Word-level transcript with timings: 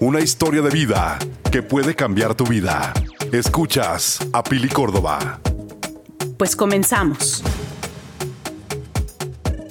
Una 0.00 0.20
historia 0.20 0.60
de 0.62 0.70
vida 0.70 1.18
que 1.50 1.62
puede 1.62 1.94
cambiar 1.94 2.34
tu 2.34 2.44
vida. 2.44 2.92
Escuchas 3.32 4.18
a 4.32 4.42
Pili 4.42 4.68
Córdoba. 4.68 5.40
Pues 6.36 6.56
comenzamos. 6.56 7.42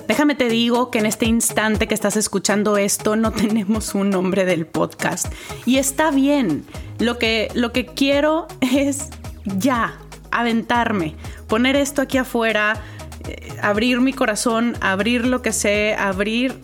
Déjame 0.08 0.36
te 0.36 0.50
digo 0.50 0.92
que 0.92 1.00
en 1.00 1.06
este 1.06 1.26
instante 1.26 1.88
que 1.88 1.94
estás 1.94 2.18
escuchando 2.18 2.78
esto 2.78 3.16
no 3.16 3.32
tenemos 3.34 3.96
un 3.96 4.10
nombre 4.10 4.46
del 4.46 4.66
podcast. 4.66 5.32
Y 5.66 5.78
está 5.78 6.12
bien. 6.12 6.66
Lo 7.00 7.20
que, 7.20 7.50
lo 7.54 7.72
que 7.72 7.86
quiero 7.86 8.48
es 8.62 9.10
ya, 9.44 10.00
aventarme, 10.32 11.16
poner 11.48 11.76
esto 11.76 12.02
aquí 12.02 12.18
afuera, 12.18 12.82
eh, 13.28 13.54
abrir 13.62 14.00
mi 14.00 14.14
corazón, 14.14 14.78
abrir 14.82 15.26
lo 15.26 15.42
que 15.42 15.52
sé, 15.52 15.96
abrir 15.96 16.62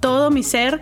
todo 0.00 0.30
mi 0.30 0.42
ser 0.42 0.80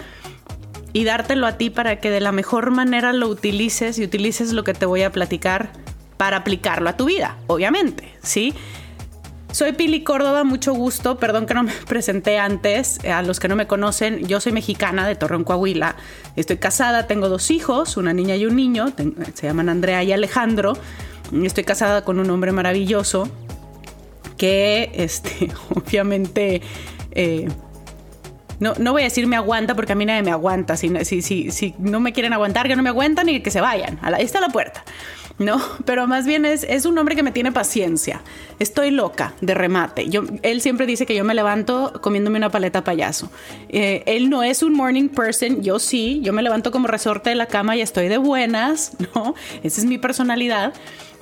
y 0.92 1.04
dártelo 1.04 1.46
a 1.46 1.58
ti 1.58 1.70
para 1.70 2.00
que 2.00 2.10
de 2.10 2.20
la 2.20 2.32
mejor 2.32 2.70
manera 2.70 3.12
lo 3.12 3.28
utilices 3.28 3.98
y 3.98 4.04
utilices 4.04 4.52
lo 4.52 4.64
que 4.64 4.74
te 4.74 4.86
voy 4.86 5.02
a 5.02 5.12
platicar 5.12 5.70
para 6.16 6.38
aplicarlo 6.38 6.88
a 6.90 6.96
tu 6.96 7.04
vida, 7.04 7.36
obviamente, 7.46 8.12
¿sí? 8.22 8.54
Soy 9.50 9.72
Pili 9.72 10.04
Córdoba, 10.04 10.44
mucho 10.44 10.74
gusto. 10.74 11.18
Perdón 11.18 11.46
que 11.46 11.54
no 11.54 11.62
me 11.62 11.72
presenté 11.88 12.38
antes. 12.38 13.02
A 13.04 13.22
los 13.22 13.40
que 13.40 13.48
no 13.48 13.56
me 13.56 13.66
conocen, 13.66 14.26
yo 14.26 14.40
soy 14.40 14.52
mexicana 14.52 15.06
de 15.06 15.16
Torreón, 15.16 15.44
Coahuila. 15.44 15.96
Estoy 16.36 16.58
casada, 16.58 17.06
tengo 17.06 17.28
dos 17.28 17.50
hijos, 17.50 17.96
una 17.96 18.12
niña 18.12 18.36
y 18.36 18.44
un 18.44 18.56
niño. 18.56 18.92
Se 19.34 19.46
llaman 19.46 19.68
Andrea 19.68 20.04
y 20.04 20.12
Alejandro. 20.12 20.74
Estoy 21.42 21.64
casada 21.64 22.04
con 22.04 22.18
un 22.18 22.28
hombre 22.30 22.52
maravilloso 22.52 23.28
que, 24.36 24.90
este, 24.94 25.50
obviamente, 25.74 26.60
eh, 27.12 27.48
no, 28.60 28.74
no 28.78 28.92
voy 28.92 29.02
a 29.02 29.04
decir 29.04 29.26
me 29.26 29.36
aguanta 29.36 29.74
porque 29.74 29.92
a 29.92 29.94
mí 29.94 30.04
nadie 30.04 30.22
me 30.22 30.30
aguanta. 30.30 30.76
Si, 30.76 30.90
si, 31.04 31.22
si, 31.22 31.50
si 31.50 31.74
no 31.78 32.00
me 32.00 32.12
quieren 32.12 32.32
aguantar, 32.32 32.68
que 32.68 32.76
no 32.76 32.82
me 32.82 32.88
aguantan 32.88 33.28
y 33.28 33.40
que 33.40 33.50
se 33.50 33.60
vayan. 33.60 33.98
Ahí 34.02 34.24
está 34.24 34.40
la 34.40 34.48
puerta. 34.48 34.84
No, 35.38 35.60
pero 35.84 36.08
más 36.08 36.26
bien 36.26 36.44
es, 36.44 36.64
es 36.64 36.84
un 36.84 36.98
hombre 36.98 37.14
que 37.14 37.22
me 37.22 37.30
tiene 37.30 37.52
paciencia. 37.52 38.22
Estoy 38.58 38.90
loca 38.90 39.34
de 39.40 39.54
remate. 39.54 40.08
Yo, 40.08 40.24
él 40.42 40.60
siempre 40.60 40.84
dice 40.84 41.06
que 41.06 41.14
yo 41.14 41.22
me 41.22 41.32
levanto 41.32 41.92
comiéndome 42.02 42.38
una 42.38 42.50
paleta 42.50 42.82
payaso. 42.82 43.30
Eh, 43.68 44.02
él 44.06 44.30
no 44.30 44.42
es 44.42 44.64
un 44.64 44.72
morning 44.72 45.08
person, 45.08 45.62
yo 45.62 45.78
sí. 45.78 46.20
Yo 46.24 46.32
me 46.32 46.42
levanto 46.42 46.72
como 46.72 46.88
resorte 46.88 47.30
de 47.30 47.36
la 47.36 47.46
cama 47.46 47.76
y 47.76 47.82
estoy 47.82 48.08
de 48.08 48.18
buenas, 48.18 48.96
¿no? 49.14 49.36
Esa 49.62 49.80
es 49.80 49.86
mi 49.86 49.98
personalidad. 49.98 50.74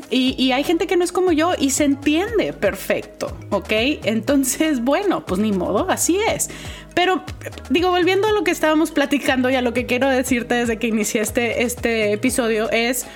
Y, 0.09 0.53
hay 0.53 0.63
gente 0.63 0.87
que 0.87 0.97
no 0.97 1.03
es 1.03 1.11
como 1.11 1.33
yo 1.33 1.55
y 1.59 1.71
se 1.71 1.85
entiende 1.85 2.53
perfecto, 2.53 3.37
¿ok? 3.51 3.73
Entonces, 4.05 4.81
bueno, 4.81 5.27
pues 5.27 5.41
ni 5.41 5.51
modo, 5.51 5.91
así 5.91 6.19
es. 6.29 6.49
Pero 6.95 7.25
digo, 7.71 7.91
volviendo 7.91 8.29
a 8.29 8.33
lo 8.33 8.45
que 8.45 8.53
estábamos 8.53 8.93
platicando 8.93 9.51
y 9.51 9.57
a 9.57 9.63
lo 9.63 9.75
que 9.75 9.87
quiero 9.87 10.09
decirte 10.09 10.55
desde 10.55 10.79
que 10.79 10.87
inicié 10.87 11.23
este, 11.23 11.65
este 11.65 12.13
episodio 12.13 12.71
es, 12.71 13.07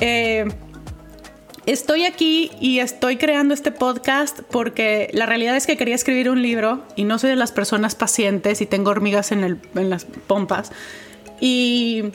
eh, 0.00 0.46
estoy 1.64 2.04
aquí 2.04 2.50
y 2.60 2.80
estoy 2.80 3.16
creando 3.16 3.54
este 3.54 3.72
podcast 3.72 4.40
porque 4.50 5.08
la 5.14 5.24
realidad 5.24 5.56
es 5.56 5.66
que 5.66 5.78
quería 5.78 5.94
escribir 5.94 6.28
un 6.28 6.42
libro 6.42 6.84
y 6.94 7.04
no 7.04 7.18
soy 7.18 7.30
de 7.30 7.36
las 7.36 7.52
personas 7.52 7.94
pacientes 7.94 8.60
y 8.60 8.66
tengo 8.66 8.90
hormigas 8.90 9.32
en, 9.32 9.44
el, 9.44 9.58
en 9.74 9.88
las 9.88 10.04
pompas. 10.04 10.72
Y 11.40 12.12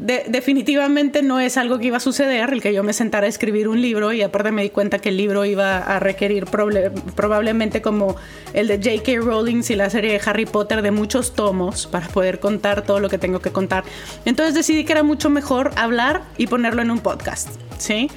definitivamente 0.00 1.22
no 1.22 1.40
es 1.40 1.58
algo 1.58 1.78
que 1.78 1.88
iba 1.88 1.98
a 1.98 2.00
suceder, 2.00 2.50
el 2.52 2.62
que 2.62 2.72
yo 2.72 2.82
me 2.82 2.94
sentara 2.94 3.26
a 3.26 3.28
escribir 3.28 3.68
un 3.68 3.82
libro 3.82 4.14
y 4.14 4.22
aparte 4.22 4.50
me 4.50 4.62
di 4.62 4.70
cuenta 4.70 4.98
que 4.98 5.10
el 5.10 5.18
libro 5.18 5.44
iba 5.44 5.76
a 5.76 6.00
requerir 6.00 6.46
probablemente 6.46 7.82
como 7.82 8.16
el 8.54 8.66
de 8.66 8.78
J.K. 8.78 9.20
Rowling 9.22 9.62
y 9.68 9.74
la 9.74 9.90
serie 9.90 10.12
de 10.12 10.20
Harry 10.24 10.46
Potter 10.46 10.80
de 10.80 10.90
muchos 10.90 11.34
tomos 11.34 11.86
para 11.86 12.08
poder 12.08 12.40
contar 12.40 12.82
todo 12.82 12.98
lo 12.98 13.10
que 13.10 13.18
tengo 13.18 13.40
que 13.40 13.50
contar. 13.50 13.84
Entonces 14.24 14.54
decidí 14.54 14.84
que 14.84 14.92
era 14.92 15.02
mucho 15.02 15.28
mejor 15.28 15.72
hablar 15.76 16.22
y 16.38 16.46
ponerlo 16.46 16.80
en 16.80 16.90
un 16.90 17.00
podcast, 17.00 17.50
¿sí? 17.76 18.10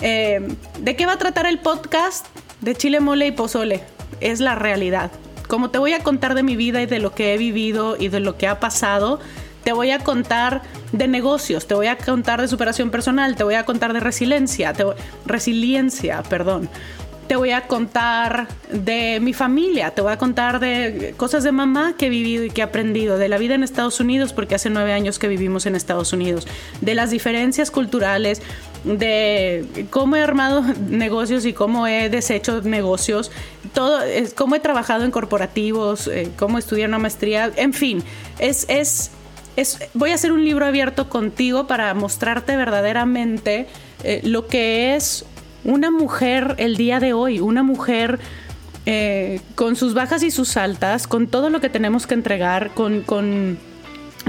Eh, 0.00 0.40
¿De 0.80 0.96
qué 0.96 1.04
va 1.04 1.12
a 1.12 1.18
tratar 1.18 1.44
el 1.44 1.58
podcast? 1.58 2.26
De 2.62 2.74
chile, 2.74 3.00
mole 3.00 3.26
y 3.26 3.32
pozole. 3.32 3.82
Es 4.20 4.40
la 4.40 4.54
realidad. 4.54 5.10
Como 5.46 5.70
te 5.70 5.78
voy 5.78 5.92
a 5.92 6.02
contar 6.02 6.34
de 6.34 6.42
mi 6.42 6.56
vida 6.56 6.80
y 6.80 6.86
de 6.86 7.00
lo 7.00 7.14
que 7.14 7.34
he 7.34 7.38
vivido 7.38 7.96
y 7.98 8.08
de 8.08 8.20
lo 8.20 8.36
que 8.36 8.46
ha 8.46 8.60
pasado, 8.60 9.20
te 9.68 9.74
voy 9.74 9.90
a 9.90 9.98
contar 9.98 10.62
de 10.92 11.08
negocios, 11.08 11.66
te 11.66 11.74
voy 11.74 11.88
a 11.88 11.98
contar 11.98 12.40
de 12.40 12.48
superación 12.48 12.90
personal, 12.90 13.36
te 13.36 13.44
voy 13.44 13.54
a 13.54 13.66
contar 13.66 13.92
de 13.92 14.00
resiliencia, 14.00 14.72
resiliencia, 15.26 16.22
perdón. 16.22 16.70
Te 17.26 17.36
voy 17.36 17.50
a 17.50 17.66
contar 17.66 18.48
de 18.72 19.20
mi 19.20 19.34
familia, 19.34 19.90
te 19.90 20.00
voy 20.00 20.12
a 20.12 20.16
contar 20.16 20.58
de 20.58 21.12
cosas 21.18 21.44
de 21.44 21.52
mamá 21.52 21.96
que 21.98 22.06
he 22.06 22.08
vivido 22.08 22.44
y 22.44 22.50
que 22.50 22.62
he 22.62 22.64
aprendido, 22.64 23.18
de 23.18 23.28
la 23.28 23.36
vida 23.36 23.56
en 23.56 23.62
Estados 23.62 24.00
Unidos, 24.00 24.32
porque 24.32 24.54
hace 24.54 24.70
nueve 24.70 24.94
años 24.94 25.18
que 25.18 25.28
vivimos 25.28 25.66
en 25.66 25.76
Estados 25.76 26.14
Unidos, 26.14 26.48
de 26.80 26.94
las 26.94 27.10
diferencias 27.10 27.70
culturales, 27.70 28.40
de 28.84 29.86
cómo 29.90 30.16
he 30.16 30.22
armado 30.22 30.62
negocios 30.88 31.44
y 31.44 31.52
cómo 31.52 31.86
he 31.86 32.08
deshecho 32.08 32.62
negocios, 32.62 33.30
todo, 33.74 34.00
cómo 34.34 34.54
he 34.54 34.60
trabajado 34.60 35.04
en 35.04 35.10
corporativos, 35.10 36.06
eh, 36.06 36.30
cómo 36.38 36.56
estudié 36.56 36.86
una 36.86 36.98
maestría, 36.98 37.52
en 37.54 37.74
fin, 37.74 38.02
es, 38.38 38.64
es 38.70 39.10
voy 39.94 40.10
a 40.10 40.14
hacer 40.14 40.32
un 40.32 40.44
libro 40.44 40.66
abierto 40.66 41.08
contigo 41.08 41.66
para 41.66 41.92
mostrarte 41.94 42.56
verdaderamente 42.56 43.66
eh, 44.04 44.20
lo 44.24 44.46
que 44.46 44.94
es 44.94 45.24
una 45.64 45.90
mujer 45.90 46.54
el 46.58 46.76
día 46.76 47.00
de 47.00 47.12
hoy, 47.12 47.40
una 47.40 47.62
mujer 47.62 48.18
eh, 48.86 49.40
con 49.54 49.76
sus 49.76 49.94
bajas 49.94 50.22
y 50.22 50.30
sus 50.30 50.56
altas, 50.56 51.06
con 51.06 51.26
todo 51.26 51.50
lo 51.50 51.60
que 51.60 51.68
tenemos 51.68 52.06
que 52.06 52.14
entregar, 52.14 52.70
con, 52.70 53.04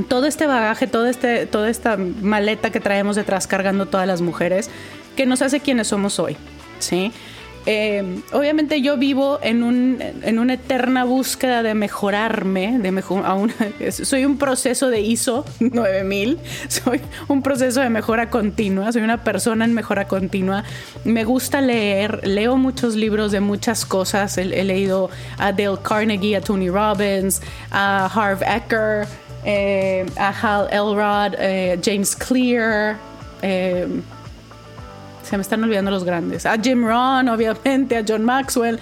todo 0.07 0.25
este 0.25 0.47
bagaje, 0.47 0.88
todo 0.88 1.07
este, 1.07 1.45
toda 1.45 1.69
esta 1.69 1.97
maleta 1.97 2.72
que 2.72 2.79
traemos 2.79 3.16
detrás 3.16 3.47
cargando 3.47 3.85
todas 3.85 4.07
las 4.07 4.22
mujeres, 4.22 4.69
que 5.16 5.25
nos 5.25 5.41
hace 5.41 5.59
quienes 5.59 5.88
somos 5.88 6.19
hoy. 6.19 6.35
¿sí? 6.79 7.12
Eh, 7.66 8.22
obviamente 8.31 8.81
yo 8.81 8.97
vivo 8.97 9.40
en, 9.42 9.64
un, 9.64 10.00
en 10.02 10.40
una 10.40 10.53
eterna 10.53 11.03
búsqueda 11.03 11.62
de 11.62 11.74
mejorarme, 11.74 12.80
de 12.80 12.92
mejor, 12.92 13.24
soy 13.92 14.25
un 14.25 14.38
proceso 14.38 14.90
de 14.90 15.02
ISO 15.02 15.46
9000, 15.59 16.40
soy 16.68 17.02
un 17.28 17.44
proceso 17.44 17.81
de 17.81 17.90
mejora 17.90 18.30
continua, 18.30 18.92
soy 18.92 19.02
una 19.02 19.24
persona 19.24 19.66
en 19.66 19.74
mejora 19.74 20.08
continua. 20.08 20.64
Me 21.03 21.25
gusta 21.25 21.62
leer, 21.62 22.25
leo 22.25 22.58
muchos 22.58 22.96
libros 22.96 23.31
de 23.31 23.40
muchas 23.40 23.86
cosas, 23.86 24.38
he, 24.38 24.46
leído 24.46 25.09
a 25.38 25.52
Dale 25.52 25.78
Carnegie, 25.84 26.38
a 26.38 26.42
Tony 26.42 26.69
Robbins, 26.69 27.42
a 27.72 28.06
Harv 28.06 28.42
Ecker, 28.44 29.08
eh, 29.46 30.06
a 30.18 30.30
Hal 30.30 30.68
Elrod, 30.72 31.36
eh, 31.40 31.80
James 31.84 32.16
Clear. 32.16 32.98
Se 35.29 35.38
me 35.38 35.44
están 35.44 35.63
olvidando 35.63 35.91
los 35.91 36.03
grandes. 36.03 36.47
A 36.47 36.57
Jim 36.59 36.84
Rohn, 36.84 37.29
obviamente, 37.29 37.97
a 37.97 38.03
John 38.07 38.25
Maxwell. 38.25 38.79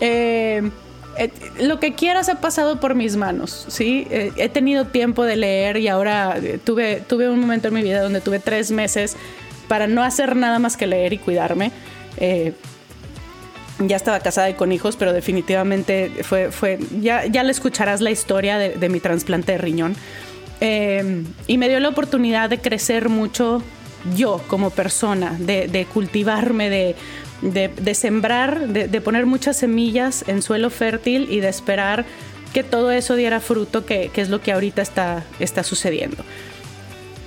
Eh, 0.00 0.68
eh, 1.16 1.30
lo 1.60 1.78
que 1.78 1.94
quieras 1.94 2.28
ha 2.28 2.40
pasado 2.40 2.80
por 2.80 2.96
mis 2.96 3.14
manos, 3.14 3.66
¿sí? 3.68 4.08
Eh, 4.10 4.32
he 4.36 4.48
tenido 4.48 4.86
tiempo 4.86 5.22
de 5.22 5.36
leer 5.36 5.76
y 5.76 5.86
ahora 5.86 6.36
tuve, 6.64 7.00
tuve 7.06 7.28
un 7.28 7.38
momento 7.38 7.68
en 7.68 7.74
mi 7.74 7.82
vida 7.82 8.02
donde 8.02 8.20
tuve 8.20 8.40
tres 8.40 8.72
meses 8.72 9.16
para 9.68 9.86
no 9.86 10.02
hacer 10.02 10.34
nada 10.34 10.58
más 10.58 10.76
que 10.76 10.88
leer 10.88 11.12
y 11.12 11.18
cuidarme. 11.18 11.70
ya 13.78 13.96
estaba 13.96 14.18
casada 14.18 14.50
y 14.50 14.54
con 14.54 14.72
hijos, 14.72 14.96
pero 14.96 15.12
definitivamente 15.12 16.10
fue, 16.22 16.50
fue 16.50 16.80
ya, 17.00 17.26
ya 17.26 17.44
le 17.44 17.52
escucharás 17.52 18.00
la 18.00 18.10
historia 18.10 18.58
de, 18.58 18.70
de 18.70 18.88
mi 18.88 18.98
trasplante 18.98 19.52
de 19.52 19.58
riñón. 19.58 19.94
y 20.60 21.58
me 21.58 21.68
dio 21.68 21.78
la 21.78 21.88
oportunidad 21.88 22.50
de 22.50 22.58
crecer 22.58 23.08
mucho 23.08 23.62
yo 24.16 24.40
como 24.48 24.70
persona, 24.70 25.36
de, 25.38 25.86
cultivarme, 25.92 26.96
de, 27.42 27.94
sembrar, 27.94 28.68
de, 28.68 29.00
poner 29.00 29.26
muchas 29.26 29.56
semillas 29.56 30.24
en 30.28 30.42
suelo 30.42 30.70
fértil 30.70 31.28
y 31.30 31.40
de 31.40 31.48
esperar 31.48 32.04
que 32.52 32.62
todo 32.62 32.92
eso 32.92 33.16
diera 33.16 33.40
fruto, 33.40 33.84
que, 33.84 34.10
es 34.14 34.28
lo 34.28 34.40
que 34.40 34.52
ahorita 34.52 34.82
está, 34.82 35.24
está 35.40 35.62
sucediendo. 35.62 36.24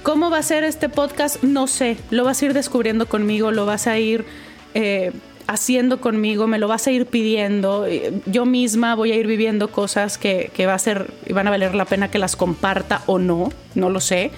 ¿Cómo 0.04 0.30
va 0.30 0.38
a 0.38 0.44
ser 0.44 0.64
este 0.64 0.88
podcast? 0.88 1.44
No 1.44 1.68
sé, 1.68 1.98
lo 2.12 2.24
vas 2.24 2.42
a 2.42 2.46
ir 2.46 2.54
descubriendo 2.54 3.08
conmigo, 3.08 3.52
lo 3.52 3.66
vas 3.66 3.88
a 3.88 4.00
ir 4.00 4.24
eh, 4.74 5.12
haciendo 5.48 6.00
conmigo, 6.00 6.48
me 6.48 6.60
lo 6.60 6.70
vas 6.70 6.88
a 6.88 6.92
ir 6.92 7.08
pidiendo. 7.08 7.86
Yo 8.26 8.46
misma 8.46 8.96
voy 8.96 9.12
a 9.12 9.16
ir 9.16 9.28
viviendo 9.28 9.70
cosas 9.70 10.18
que, 10.18 10.52
que 10.54 10.66
va 10.66 10.76
a 10.76 10.80
ser, 10.80 11.12
van 11.30 11.48
a 11.48 11.50
valer 11.50 11.76
la 11.76 11.84
pena 11.84 12.10
que 12.10 12.20
las 12.20 12.38
comparta 12.38 13.02
o 13.06 13.20
no, 13.20 13.52
no 13.76 13.90
lo 13.90 14.00
sé. 14.00 14.32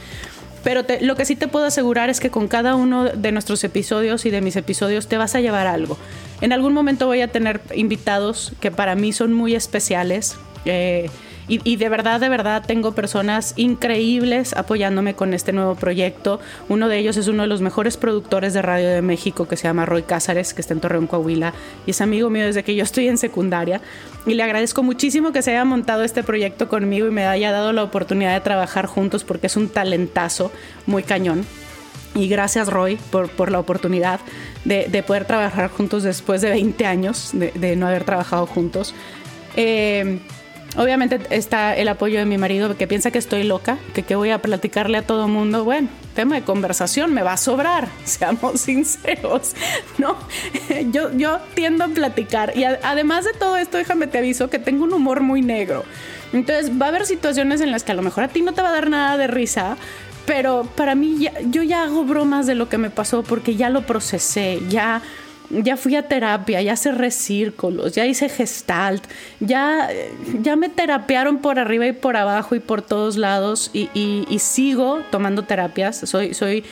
Pero 0.63 0.83
lo 1.01 1.15
que 1.15 1.25
sí 1.25 1.35
te 1.35 1.47
puedo 1.47 1.65
asegurar 1.65 2.09
es 2.09 2.19
que 2.19 2.29
con 2.29 2.47
cada 2.47 2.75
uno 2.75 3.05
de 3.05 3.31
nuestros 3.31 3.63
episodios 3.63 4.25
y 4.25 4.29
de 4.29 4.41
mis 4.41 4.55
episodios 4.55 5.07
te 5.07 5.17
vas 5.17 5.35
a 5.35 5.39
llevar 5.39 5.67
algo. 5.67 5.97
En 6.41 6.53
algún 6.53 6.73
momento 6.73 7.07
voy 7.07 7.21
a 7.21 7.29
tener 7.29 7.61
invitados 7.73 8.53
que 8.59 8.71
para 8.71 8.95
mí 8.95 9.13
son 9.13 9.33
muy 9.33 9.55
especiales. 9.55 10.37
Eh, 10.65 11.09
Y, 11.51 11.77
de 11.77 11.89
verdad, 11.89 12.19
de 12.19 12.29
verdad, 12.29 12.63
tengo 12.65 12.93
personas 12.93 13.53
increíbles 13.55 14.53
apoyándome 14.53 15.15
con 15.15 15.33
este 15.33 15.51
nuevo 15.51 15.73
proyecto. 15.73 16.39
Uno 16.67 16.87
de 16.87 16.99
ellos 16.99 17.17
es 17.17 17.27
uno 17.27 17.41
de 17.41 17.47
los 17.47 17.61
mejores 17.61 17.97
productores 17.97 18.53
de 18.53 18.61
radio 18.61 18.87
de 18.87 19.01
México 19.01 19.47
que 19.47 19.57
se 19.57 19.63
llama 19.63 19.87
Roy 19.87 20.03
Cázares, 20.03 20.53
que 20.53 20.61
está 20.61 20.75
en 20.75 20.79
Torreón, 20.79 21.07
Coahuila, 21.07 21.55
y 21.87 21.91
es 21.91 22.01
amigo 22.01 22.29
mío 22.29 22.45
desde 22.45 22.63
que 22.63 22.75
yo 22.75 22.83
estoy 22.83 23.07
en 23.07 23.17
secundaria. 23.17 23.81
Y 24.27 24.35
le 24.35 24.43
agradezco 24.43 24.83
muchísimo 24.83 25.31
que 25.31 25.41
se 25.41 25.49
haya 25.49 25.65
montado 25.65 26.03
este 26.03 26.21
proyecto 26.21 26.69
conmigo 26.69 27.07
y 27.07 27.11
me 27.11 27.25
haya 27.25 27.51
dado 27.51 27.73
la 27.73 27.83
oportunidad 27.83 28.35
de 28.35 28.41
trabajar 28.41 28.85
juntos 28.85 29.23
porque 29.23 29.47
es 29.47 29.57
un 29.57 29.69
talentazo 29.69 30.51
muy 30.85 31.01
cañón. 31.01 31.47
Y 32.13 32.27
gracias 32.27 32.67
Roy 32.67 32.97
por, 33.11 33.29
por 33.29 33.51
la 33.51 33.59
oportunidad 33.59 34.19
de, 34.65 35.03
poder 35.03 35.25
trabajar 35.25 35.69
juntos 35.69 36.03
después 36.03 36.41
de 36.41 36.49
20 36.49 36.85
años 36.85 37.31
de, 37.33 37.75
no 37.75 37.87
haber 37.87 38.03
trabajado 38.03 38.45
juntos. 38.45 38.93
Eh, 39.55 40.19
Obviamente 40.77 41.19
está 41.31 41.75
el 41.75 41.87
apoyo 41.87 42.19
de 42.19 42.25
mi 42.25 42.37
marido 42.37 42.77
que 42.77 42.87
piensa 42.87 43.09
que 43.09 43.17
estoy 43.17 43.43
loca, 43.43 43.77
que 43.93 44.15
voy 44.15 44.29
a 44.29 44.41
platicarle 44.41 44.99
a 44.99 45.01
todo 45.01 45.27
mundo. 45.27 45.63
Bueno, 45.63 45.89
tema 46.13 46.35
de 46.35 46.43
conversación 46.43 47.13
me 47.13 47.23
va 47.23 47.33
a 47.33 47.37
sobrar, 47.37 47.87
seamos 48.03 48.61
sinceros, 48.61 49.55
¿no? 49.97 50.15
Yo, 50.91 51.11
yo 51.11 51.39
tiendo 51.55 51.83
a 51.83 51.87
platicar 51.87 52.55
y 52.55 52.63
además 52.63 53.25
de 53.25 53.33
todo 53.33 53.57
esto, 53.57 53.77
déjame 53.77 54.07
te 54.07 54.19
aviso 54.19 54.49
que 54.49 54.59
tengo 54.59 54.83
un 54.83 54.93
humor 54.93 55.21
muy 55.21 55.41
negro. 55.41 55.83
Entonces 56.31 56.71
va 56.79 56.85
a 56.85 56.89
haber 56.89 57.05
situaciones 57.05 57.61
en 57.61 57.71
las 57.71 57.83
que 57.83 57.91
a 57.91 57.95
lo 57.95 58.01
mejor 58.01 58.23
a 58.23 58.27
ti 58.27 58.41
no 58.41 58.53
te 58.53 58.61
va 58.61 58.69
a 58.69 58.73
dar 58.73 58.89
nada 58.89 59.17
de 59.17 59.27
risa, 59.27 59.77
pero 60.25 60.67
para 60.75 60.93
mí 60.93 61.27
yo 61.49 61.63
ya 61.63 61.83
hago 61.83 62.03
bromas 62.03 62.45
de 62.45 62.55
lo 62.55 62.69
que 62.69 62.77
me 62.77 62.89
pasó 62.89 63.23
porque 63.23 63.55
ya 63.55 63.69
lo 63.69 63.85
procesé, 63.85 64.59
ya 64.69 65.01
ya 65.49 65.77
fui 65.77 65.95
a 65.95 66.07
terapia, 66.07 66.61
ya 66.61 66.75
cerré 66.75 67.11
círculos, 67.11 67.93
ya 67.93 68.05
hice 68.05 68.29
gestalt, 68.29 69.03
ya, 69.39 69.89
ya 70.41 70.55
me 70.55 70.69
terapiaron 70.69 71.39
por 71.39 71.59
arriba 71.59 71.87
y 71.87 71.93
por 71.93 72.17
abajo 72.17 72.55
y 72.55 72.59
por 72.59 72.81
todos 72.81 73.17
lados 73.17 73.71
y, 73.73 73.89
sigo 74.39 75.01
tomando 75.11 75.43
terapias. 75.43 75.97
Soy, 75.97 76.33
soy, 76.33 76.63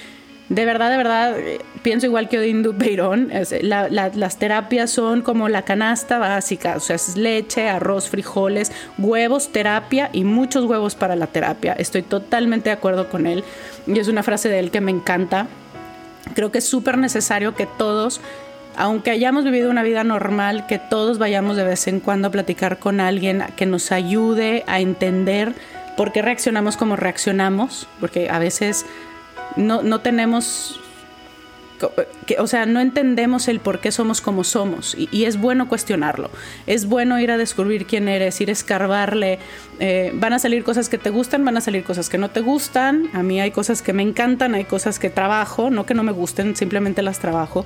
de 0.50 0.66
verdad, 0.66 0.92
de 0.92 0.98
verdad, 0.98 1.36
pienso 1.82 2.06
igual 2.06 2.30
que 2.30 2.40
Odín 2.40 2.64
Dupeirón. 2.64 3.32
las 3.62 4.40
terapias 4.40 4.92
son 4.92 5.22
como 5.22 5.50
la 5.50 5.64
canasta 5.64 6.20
básica, 6.20 6.76
o 6.78 6.80
sea, 6.80 6.96
es 6.96 7.18
leche, 7.18 7.70
arroz, 7.70 8.10
frijoles, 8.10 8.72
huevos, 8.98 9.52
terapia 9.52 10.10
y 10.14 10.24
muchos 10.24 10.66
huevos 10.66 10.96
para 10.96 11.16
la 11.16 11.28
terapia. 11.28 11.74
Estoy 11.74 12.04
totalmente 12.04 12.70
de 12.70 12.76
acuerdo 12.76 13.10
con 13.10 13.26
él 13.26 13.44
y 13.88 14.00
es 14.00 14.08
una 14.08 14.24
frase 14.24 14.50
de 14.50 14.60
él 14.60 14.72
que 14.72 14.82
me 14.82 14.92
encanta. 14.92 15.48
Creo 16.36 16.52
que 16.52 16.58
es 16.60 16.66
súper 16.66 16.98
necesario 16.98 17.56
que 17.56 17.66
todos 17.66 18.22
aunque 18.78 19.12
hayamos 19.12 19.44
vivido 19.44 19.70
una 19.70 19.84
vida 19.84 20.04
normal, 20.04 20.66
que 20.68 20.80
todos 20.80 21.18
vayamos 21.18 21.58
de 21.58 21.64
vez 21.64 21.88
en 21.88 22.00
cuando 22.00 22.28
a 22.28 22.32
platicar 22.32 22.80
con 22.80 23.00
alguien 23.00 23.44
que 23.56 23.66
nos 23.66 23.92
ayude 23.92 24.64
a 24.68 24.80
entender 24.80 25.54
por 25.98 26.12
qué 26.12 26.22
reaccionamos 26.22 26.78
como 26.78 26.96
reaccionamos, 26.96 27.88
porque 28.00 28.30
a 28.30 28.38
veces 28.38 28.86
no, 29.56 29.82
no 29.82 30.00
tenemos 30.00 30.80
o 32.40 32.48
sea, 32.48 32.66
no 32.66 32.80
entendemos 32.80 33.48
el 33.48 33.60
por 33.60 33.80
qué 33.80 33.92
somos 33.92 34.20
como 34.20 34.44
somos 34.44 34.96
y, 34.98 35.26
es 35.26 35.40
bueno 35.40 35.68
cuestionarlo. 35.68 36.32
Es 36.66 36.86
bueno 36.88 37.20
ir 37.20 37.32
a 37.32 37.38
descubrir 37.38 37.86
quién 37.86 38.08
eres, 38.08 38.42
ir 38.42 38.50
a 38.50 38.52
escarbarle. 38.52 39.40
Eh, 39.80 40.12
van 40.16 40.34
a 40.34 40.40
salir 40.40 40.64
cosas 40.64 40.90
que 40.90 40.98
te 40.98 41.10
gustan, 41.10 41.46
van 41.46 41.58
a 41.58 41.62
salir 41.62 41.84
cosas 41.84 42.10
que 42.10 42.18
no 42.18 42.30
te 42.30 42.40
gustan. 42.40 43.10
A 43.14 43.22
mí 43.22 43.40
hay 43.40 43.52
cosas 43.52 43.82
que 43.82 43.94
me 43.94 44.02
encantan, 44.02 44.56
hay 44.56 44.66
cosas 44.66 44.98
que 44.98 45.10
trabajo, 45.10 45.70
no 45.70 45.86
que 45.86 45.94
no 45.94 46.04
me 46.04 46.12
gusten, 46.12 46.56
simplemente 46.56 47.02
las 47.02 47.20
trabajo. 47.20 47.66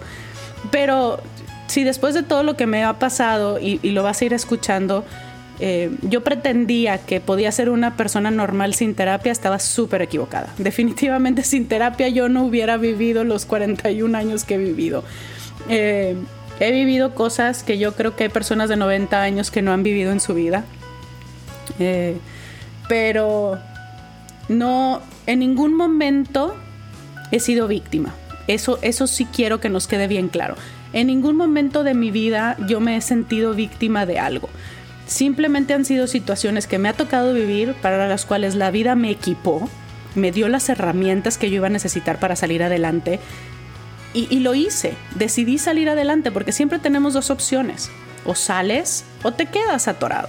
Pero 0.69 1.19
si 1.67 1.83
después 1.83 2.13
de 2.13 2.23
todo 2.23 2.43
lo 2.43 2.55
que 2.55 2.67
me 2.67 2.83
ha 2.83 2.99
pasado 2.99 3.59
y, 3.59 3.79
lo 3.89 4.03
vas 4.03 4.21
a 4.21 4.25
ir 4.25 4.33
escuchando, 4.33 5.05
eh, 5.59 5.89
yo 6.01 6.23
pretendía 6.23 6.97
que 6.97 7.21
podía 7.21 7.51
ser 7.51 7.69
una 7.69 7.95
persona 7.95 8.29
normal 8.29 8.73
sin 8.73 8.93
terapia, 8.93 9.31
estaba 9.31 9.57
súper 9.59 10.01
equivocada. 10.01 10.53
Definitivamente 10.57 11.43
sin 11.43 11.67
terapia 11.67 12.09
yo 12.09 12.29
no 12.29 12.43
hubiera 12.43 12.77
vivido 12.77 13.23
los 13.23 13.45
41 13.45 14.17
años 14.17 14.43
que 14.43 14.55
he 14.55 14.57
vivido. 14.57 15.03
Eh, 15.69 16.15
he 16.59 16.71
vivido 16.71 17.15
cosas 17.15 17.63
que 17.63 17.77
yo 17.77 17.95
creo 17.95 18.15
que 18.15 18.25
hay 18.25 18.29
personas 18.29 18.69
de 18.69 18.75
90 18.75 19.21
años 19.21 19.49
que 19.49 19.61
no 19.61 19.71
han 19.71 19.83
vivido 19.83 20.11
en 20.11 20.19
su 20.19 20.33
vida. 20.33 20.65
Eh, 21.79 22.17
pero 22.87 23.57
no, 24.49 25.01
en 25.25 25.39
ningún 25.39 25.75
momento 25.75 26.55
he 27.31 27.39
sido 27.39 27.67
víctima. 27.67 28.13
Eso, 28.53 28.79
eso 28.81 29.07
sí 29.07 29.25
quiero 29.25 29.59
que 29.59 29.69
nos 29.69 29.87
quede 29.87 30.07
bien 30.07 30.27
claro. 30.27 30.55
En 30.93 31.07
ningún 31.07 31.37
momento 31.37 31.83
de 31.83 31.93
mi 31.93 32.11
vida 32.11 32.57
yo 32.67 32.79
me 32.79 32.97
he 32.97 33.01
sentido 33.01 33.53
víctima 33.53 34.05
de 34.05 34.19
algo. 34.19 34.49
Simplemente 35.07 35.73
han 35.73 35.85
sido 35.85 36.07
situaciones 36.07 36.67
que 36.67 36.77
me 36.77 36.89
ha 36.89 36.93
tocado 36.93 37.33
vivir 37.33 37.75
para 37.81 38.07
las 38.07 38.25
cuales 38.25 38.55
la 38.55 38.71
vida 38.71 38.95
me 38.95 39.09
equipó, 39.09 39.69
me 40.15 40.31
dio 40.31 40.49
las 40.49 40.69
herramientas 40.69 41.37
que 41.37 41.49
yo 41.49 41.57
iba 41.57 41.67
a 41.67 41.71
necesitar 41.71 42.19
para 42.19 42.35
salir 42.35 42.63
adelante 42.63 43.19
y, 44.13 44.39
lo 44.39 44.53
hice. 44.53 44.93
Decidí 45.15 45.57
salir 45.57 45.89
adelante 45.89 46.31
porque 46.31 46.51
siempre 46.51 46.79
tenemos 46.79 47.13
dos 47.13 47.29
opciones. 47.29 47.89
O 48.25 48.35
sales 48.35 49.05
o 49.23 49.31
te 49.31 49.45
quedas 49.45 49.87
atorado. 49.87 50.27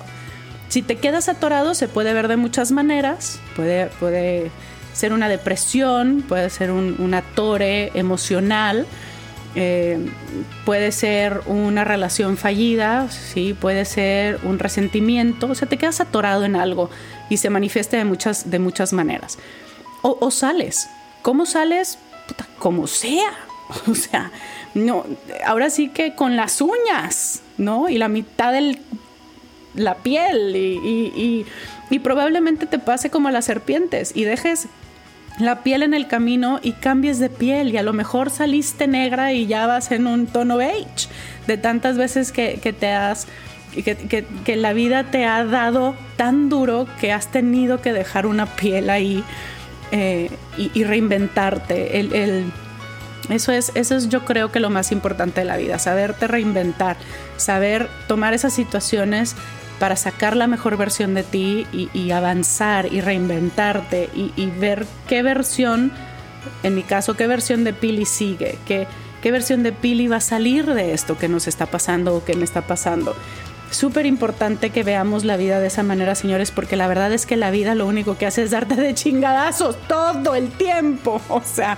Si 0.68 0.82
te 0.82 0.96
quedas 0.96 1.28
atorado 1.28 1.74
se 1.74 1.88
puede 1.88 2.14
ver 2.14 2.28
de 2.28 2.36
muchas 2.36 2.70
maneras. 2.70 3.40
Puede, 3.56 3.86
puede 3.98 4.50
ser 4.92 5.12
una 5.12 5.28
depresión, 5.28 6.22
puede 6.28 6.50
ser 6.50 6.70
un, 6.70 7.22
torre 7.34 7.90
emocional, 7.94 8.86
eh, 9.54 9.98
puede 10.64 10.92
ser 10.92 11.42
una 11.46 11.84
relación 11.84 12.36
fallida, 12.36 13.10
¿sí? 13.10 13.54
puede 13.54 13.84
ser 13.84 14.40
un 14.44 14.58
resentimiento, 14.58 15.48
o 15.48 15.54
sea, 15.54 15.68
te 15.68 15.76
quedas 15.76 16.00
atorado 16.00 16.44
en 16.44 16.56
algo 16.56 16.90
y 17.28 17.36
se 17.36 17.50
manifiesta 17.50 17.96
de 17.96 18.04
muchas, 18.04 18.50
de 18.50 18.58
muchas 18.58 18.92
maneras. 18.92 19.38
O, 20.02 20.30
sales. 20.30 20.88
¿Cómo 21.22 21.46
sales? 21.46 21.98
como 22.58 22.86
sea. 22.86 23.32
O 23.86 23.94
sea, 23.94 24.30
no, 24.74 25.06
ahora 25.46 25.70
sí 25.70 25.88
que 25.88 26.14
con 26.14 26.36
las 26.36 26.60
uñas, 26.60 27.40
¿no? 27.56 27.88
Y 27.88 27.96
la 27.96 28.08
mitad 28.08 28.52
de 28.52 28.78
la 29.74 29.94
piel 29.94 30.54
y 30.54 31.46
probablemente 31.98 32.66
te 32.66 32.78
pase 32.78 33.10
como 33.10 33.28
a 33.28 33.32
las 33.32 33.44
serpientes 33.44 34.12
y 34.14 34.24
dejes 34.24 34.68
la 35.38 35.62
piel 35.62 35.82
en 35.82 35.94
el 35.94 36.08
camino 36.08 36.60
y 36.62 36.72
cambies 36.72 37.18
de 37.18 37.30
piel 37.30 37.70
y 37.70 37.76
a 37.76 37.82
lo 37.82 37.92
mejor 37.92 38.30
saliste 38.30 38.86
negra 38.86 39.32
y 39.32 39.46
ya 39.46 39.66
vas 39.66 39.90
en 39.90 40.06
un 40.06 40.26
tono 40.26 40.56
beige 40.56 41.08
de 41.46 41.56
tantas 41.56 41.96
veces 41.96 42.32
que, 42.32 42.56
te 42.78 42.92
has 42.92 43.26
que, 43.72 44.56
la 44.56 44.72
vida 44.72 45.04
te 45.04 45.24
ha 45.24 45.44
dado 45.44 45.96
tan 46.16 46.48
duro 46.48 46.86
que 47.00 47.12
has 47.12 47.28
tenido 47.28 47.80
que 47.80 47.92
dejar 47.92 48.26
una 48.26 48.46
piel 48.46 48.90
ahí 48.90 49.24
eh, 49.90 50.30
y, 50.56 50.84
reinventarte. 50.84 52.00
eso, 53.30 53.52
es, 53.52 53.72
eso 53.74 53.96
es 53.96 54.08
yo 54.08 54.24
creo 54.24 54.52
que 54.52 54.60
lo 54.60 54.70
más 54.70 54.92
importante 54.92 55.40
de 55.40 55.46
la 55.46 55.56
vida, 55.56 55.78
saberte 55.78 56.26
reinventar, 56.26 56.96
saber 57.36 57.88
tomar 58.06 58.34
esas 58.34 58.52
situaciones 58.52 59.36
para 59.82 59.96
sacar 59.96 60.36
la 60.36 60.46
mejor 60.46 60.76
versión 60.76 61.12
de 61.12 61.24
ti 61.24 61.66
y, 61.72 62.12
avanzar 62.12 62.92
y 62.92 63.00
reinventarte 63.00 64.10
y, 64.14 64.46
ver 64.46 64.86
qué 65.08 65.24
versión, 65.24 65.90
en 66.62 66.76
mi 66.76 66.84
caso, 66.84 67.14
qué 67.14 67.26
versión 67.26 67.64
de 67.64 67.72
Pili 67.72 68.04
sigue, 68.04 68.60
qué, 68.64 68.86
qué 69.22 69.32
versión 69.32 69.64
de 69.64 69.72
Pili 69.72 70.06
va 70.06 70.18
a 70.18 70.20
salir 70.20 70.72
de 70.72 70.92
esto 70.92 71.18
que 71.18 71.28
nos 71.28 71.48
está 71.48 71.66
pasando 71.66 72.14
o 72.14 72.24
que 72.24 72.36
me 72.36 72.44
está 72.44 72.62
pasando. 72.62 73.16
Súper 73.72 74.06
importante 74.06 74.70
que 74.70 74.84
veamos 74.84 75.24
la 75.24 75.36
vida 75.36 75.58
de 75.58 75.66
esa 75.66 75.82
manera, 75.82 76.14
señores, 76.14 76.52
porque 76.52 76.76
la 76.76 76.86
verdad 76.86 77.12
es 77.12 77.26
que 77.26 77.34
la 77.36 77.50
vida 77.50 77.74
lo 77.74 77.88
único 77.88 78.16
que 78.16 78.26
hace 78.26 78.44
es 78.44 78.52
darte 78.52 78.76
de 78.76 78.94
chingadazos 78.94 79.76
todo 79.88 80.36
el 80.36 80.48
tiempo. 80.50 81.20
O 81.28 81.42
sea, 81.42 81.76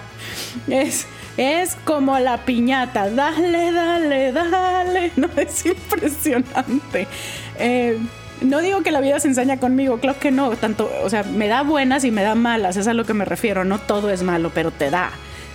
es, 0.68 1.06
es 1.38 1.74
como 1.86 2.18
la 2.18 2.44
piñata, 2.44 3.08
dale, 3.08 3.72
dale, 3.72 4.30
dale, 4.30 5.12
no 5.16 5.30
es 5.38 5.64
impresionante. 5.64 7.08
Eh, 7.58 7.98
no 8.40 8.60
digo 8.60 8.82
que 8.82 8.90
la 8.90 9.00
vida 9.00 9.20
se 9.20 9.28
enseña 9.28 9.58
conmigo, 9.58 9.98
claro 9.98 10.18
que 10.18 10.30
no, 10.30 10.50
tanto, 10.56 10.90
o 11.02 11.10
sea, 11.10 11.22
me 11.22 11.48
da 11.48 11.62
buenas 11.62 12.04
y 12.04 12.10
me 12.10 12.22
da 12.22 12.34
malas, 12.34 12.76
es 12.76 12.86
a 12.88 12.94
lo 12.94 13.04
que 13.04 13.14
me 13.14 13.24
refiero, 13.24 13.64
no 13.64 13.78
todo 13.78 14.10
es 14.10 14.22
malo, 14.22 14.50
pero 14.52 14.70
te 14.70 14.90
da, 14.90 15.10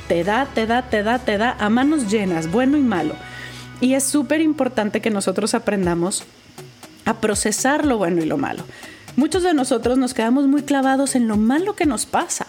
te 0.08 0.24
da, 0.24 0.46
te 0.46 0.66
da, 0.66 0.84
te 0.84 1.04
da, 1.04 1.20
te 1.20 1.38
da 1.38 1.56
a 1.60 1.70
manos 1.70 2.10
llenas, 2.10 2.50
bueno 2.50 2.78
y 2.78 2.82
malo. 2.82 3.14
Y 3.82 3.94
es 3.94 4.04
súper 4.04 4.42
importante 4.42 5.02
que 5.02 5.10
nosotros 5.10 5.54
aprendamos 5.54 6.24
a 7.06 7.16
procesar 7.16 7.86
lo 7.86 7.98
bueno 7.98 8.22
y 8.22 8.26
lo 8.26 8.38
malo. 8.38 8.64
Muchos 9.16 9.44
de 9.44 9.54
nosotros 9.54 9.98
nos 9.98 10.14
quedamos 10.14 10.48
muy 10.48 10.64
clavados 10.64 11.16
en 11.16 11.28
lo 11.28 11.38
malo 11.38 11.76
que 11.76 11.86
nos 11.86 12.06
pasa, 12.06 12.48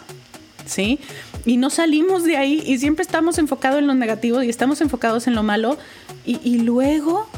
¿sí? 0.66 1.00
y 1.44 1.56
no 1.56 1.70
salimos 1.70 2.24
de 2.24 2.36
ahí 2.36 2.62
y 2.66 2.78
siempre 2.78 3.02
estamos 3.02 3.38
enfocados 3.38 3.78
en 3.78 3.86
lo 3.86 3.94
negativo 3.94 4.42
y 4.42 4.48
estamos 4.48 4.80
enfocados 4.80 5.26
en 5.26 5.34
lo 5.34 5.42
malo 5.42 5.78
y, 6.24 6.58
luego 6.58 7.28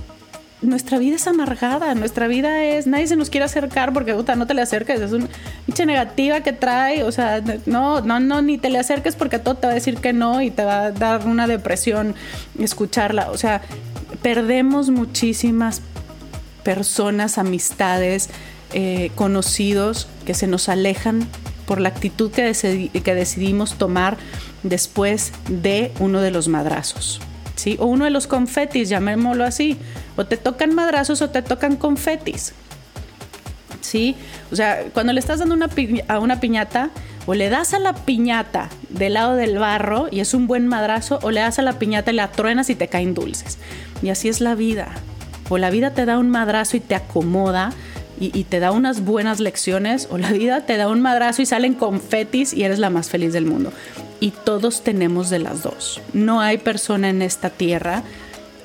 nuestra 0.62 0.98
vida 0.98 1.16
es 1.16 1.26
amargada, 1.26 1.94
nuestra 1.94 2.28
vida 2.28 2.64
es, 2.64 2.86
nadie 2.86 3.06
se 3.06 3.16
nos 3.16 3.30
quiere 3.30 3.44
acercar 3.44 3.92
porque 3.92 4.14
puta, 4.14 4.36
no 4.36 4.46
te 4.46 4.54
le 4.54 4.62
acerques, 4.62 5.00
es 5.00 5.12
una 5.12 5.28
pinche 5.66 5.86
negativa 5.86 6.40
que 6.40 6.52
trae, 6.52 7.02
o 7.04 7.12
sea, 7.12 7.42
no, 7.66 8.00
no, 8.00 8.20
no, 8.20 8.42
ni 8.42 8.58
te 8.58 8.70
le 8.70 8.78
acerques 8.78 9.16
porque 9.16 9.38
todo 9.38 9.56
te 9.56 9.66
va 9.66 9.72
a 9.72 9.74
decir 9.74 9.96
que 9.98 10.12
no 10.12 10.40
y 10.40 10.50
te 10.50 10.64
va 10.64 10.84
a 10.84 10.92
dar 10.92 11.26
una 11.26 11.46
depresión 11.46 12.14
escucharla, 12.58 13.30
o 13.30 13.36
sea, 13.36 13.62
perdemos 14.22 14.90
muchísimas 14.90 15.82
personas, 16.62 17.38
amistades, 17.38 18.30
eh, 18.72 19.10
conocidos 19.16 20.08
que 20.24 20.34
se 20.34 20.46
nos 20.46 20.68
alejan 20.68 21.26
por 21.66 21.80
la 21.80 21.88
actitud 21.88 22.30
que, 22.30 22.52
que 23.04 23.14
decidimos 23.14 23.74
tomar 23.74 24.16
después 24.62 25.32
de 25.48 25.92
uno 25.98 26.20
de 26.20 26.30
los 26.30 26.48
madrazos. 26.48 27.20
O 27.78 27.86
uno 27.86 28.04
de 28.04 28.10
los 28.10 28.26
confetis, 28.26 28.88
llamémoslo 28.88 29.44
así. 29.44 29.78
O 30.16 30.26
te 30.26 30.36
tocan 30.36 30.74
madrazos 30.74 31.22
o 31.22 31.30
te 31.30 31.42
tocan 31.42 31.76
confetis. 31.76 32.52
¿Sí? 33.80 34.16
O 34.50 34.56
sea, 34.56 34.84
cuando 34.92 35.12
le 35.12 35.20
estás 35.20 35.38
dando 35.40 35.54
una 35.54 35.68
a 36.08 36.18
una 36.18 36.40
piñata, 36.40 36.90
o 37.26 37.34
le 37.34 37.48
das 37.48 37.72
a 37.74 37.78
la 37.78 37.94
piñata 37.94 38.68
del 38.88 39.14
lado 39.14 39.36
del 39.36 39.58
barro 39.58 40.08
y 40.10 40.20
es 40.20 40.34
un 40.34 40.46
buen 40.46 40.66
madrazo, 40.66 41.18
o 41.22 41.30
le 41.30 41.40
das 41.40 41.58
a 41.58 41.62
la 41.62 41.78
piñata 41.78 42.10
y 42.10 42.14
la 42.14 42.28
truenas 42.28 42.70
y 42.70 42.74
te 42.74 42.88
caen 42.88 43.14
dulces. 43.14 43.58
Y 44.02 44.10
así 44.10 44.28
es 44.28 44.40
la 44.40 44.54
vida. 44.54 44.88
O 45.48 45.58
la 45.58 45.70
vida 45.70 45.92
te 45.92 46.04
da 46.04 46.18
un 46.18 46.30
madrazo 46.30 46.76
y 46.76 46.80
te 46.80 46.94
acomoda 46.94 47.72
y, 48.18 48.36
y, 48.38 48.44
te 48.44 48.60
da 48.60 48.70
unas 48.70 49.04
buenas 49.04 49.40
lecciones, 49.40 50.06
o 50.10 50.16
la 50.16 50.30
vida 50.30 50.64
te 50.64 50.76
da 50.76 50.88
un 50.88 51.00
madrazo 51.00 51.42
y 51.42 51.46
salen 51.46 51.74
confetis 51.74 52.52
y 52.52 52.62
eres 52.62 52.78
la 52.78 52.88
más 52.88 53.08
feliz 53.08 53.32
del 53.32 53.46
mundo. 53.46 53.72
Y 54.22 54.30
todos 54.30 54.84
tenemos 54.84 55.30
de 55.30 55.40
las 55.40 55.64
dos. 55.64 56.00
No 56.12 56.40
hay 56.40 56.56
persona 56.58 57.10
en 57.10 57.22
esta 57.22 57.50
tierra 57.50 58.04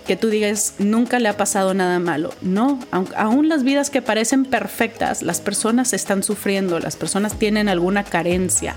que 0.06 0.16
tú 0.16 0.30
digas 0.30 0.76
nunca 0.78 1.18
le 1.18 1.30
ha 1.30 1.36
pasado 1.36 1.74
nada 1.74 1.98
malo. 1.98 2.30
No, 2.44 2.78
aún 2.92 3.50
las 3.50 3.64
vidas 3.64 3.90
que 3.90 4.04
parecen 4.04 4.46
perfectas, 4.46 5.24
las 5.24 5.42
personas 5.42 5.94
están 5.94 6.22
sufriendo, 6.22 6.80
las 6.80 6.96
personas 6.96 7.40
tienen 7.40 7.70
alguna 7.70 8.04
carencia 8.04 8.76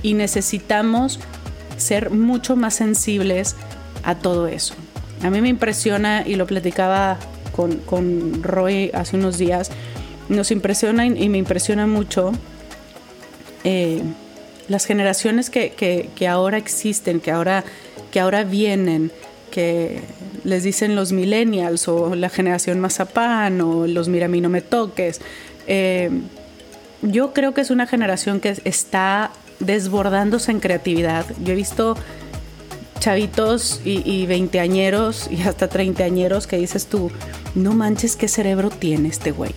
y 0.00 0.14
necesitamos 0.14 1.18
ser 1.76 2.10
mucho 2.10 2.54
más 2.54 2.74
sensibles 2.74 3.56
a 4.04 4.14
todo 4.14 4.46
eso. 4.46 4.74
A 5.24 5.30
mí 5.30 5.40
me 5.40 5.48
impresiona 5.48 6.22
y 6.24 6.36
lo 6.36 6.46
platicaba 6.46 7.18
con, 7.50 7.78
con 7.78 8.44
Roy 8.44 8.92
hace 8.94 9.16
unos 9.16 9.38
días, 9.38 9.72
nos 10.28 10.52
impresiona 10.52 11.04
y, 11.04 11.28
me 11.28 11.38
impresiona 11.38 11.88
mucho 11.88 12.30
eh, 13.64 14.04
las 14.72 14.86
generaciones 14.86 15.50
que, 15.50 15.70
que, 15.70 16.28
ahora 16.28 16.56
existen, 16.56 17.20
que 17.20 17.30
ahora, 17.30 17.62
que 18.10 18.18
ahora 18.18 18.42
vienen, 18.42 19.12
que 19.50 20.00
les 20.44 20.64
dicen 20.64 20.96
los 20.96 21.12
millennials 21.12 21.86
o 21.86 22.14
la 22.16 22.30
generación 22.30 22.80
mazapán 22.80 23.60
o 23.60 23.86
los 23.86 24.08
mira 24.08 24.26
no 24.26 24.48
me 24.48 24.62
toques. 24.62 25.20
Eh, 25.66 26.10
yo 27.02 27.32
creo 27.34 27.52
que 27.52 27.60
es 27.60 27.70
una 27.70 27.86
generación 27.86 28.40
que 28.40 28.56
está 28.64 29.30
desbordándose 29.60 30.50
en 30.50 30.58
creatividad. 30.58 31.26
Yo 31.44 31.52
he 31.52 31.56
visto 31.56 31.96
chavitos 32.98 33.82
y, 33.84 34.02
y 34.10 34.26
veinteañeros 34.26 35.28
y 35.30 35.42
hasta 35.42 35.68
treintañeros 35.68 36.46
que 36.46 36.56
dices 36.56 36.86
tú, 36.86 37.10
no 37.54 37.74
manches 37.74 38.16
qué 38.16 38.26
cerebro 38.26 38.70
tiene 38.70 39.08
este 39.08 39.32
güey. 39.32 39.54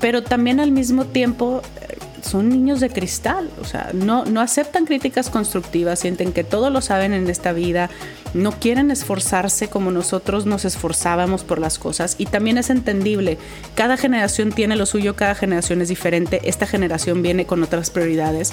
Pero 0.00 0.24
también 0.24 0.58
al 0.58 0.72
mismo 0.72 1.04
tiempo 1.04 1.62
son 2.22 2.48
niños 2.48 2.80
de 2.80 2.88
cristal, 2.88 3.50
o 3.60 3.64
sea, 3.64 3.90
no, 3.92 4.24
no 4.24 4.40
aceptan 4.40 4.86
críticas 4.86 5.28
constructivas, 5.28 5.98
sienten 5.98 6.32
que 6.32 6.44
todo 6.44 6.70
lo 6.70 6.80
saben 6.80 7.12
en 7.12 7.28
esta 7.28 7.52
vida, 7.52 7.90
no 8.34 8.52
quieren 8.52 8.90
esforzarse 8.90 9.68
como 9.68 9.90
nosotros 9.90 10.46
nos 10.46 10.64
esforzábamos 10.64 11.44
por 11.44 11.58
las 11.58 11.78
cosas 11.78 12.14
y 12.18 12.26
también 12.26 12.58
es 12.58 12.70
entendible, 12.70 13.38
cada 13.74 13.96
generación 13.96 14.52
tiene 14.52 14.76
lo 14.76 14.86
suyo, 14.86 15.16
cada 15.16 15.34
generación 15.34 15.82
es 15.82 15.88
diferente, 15.88 16.40
esta 16.44 16.66
generación 16.66 17.22
viene 17.22 17.44
con 17.44 17.62
otras 17.62 17.90
prioridades, 17.90 18.52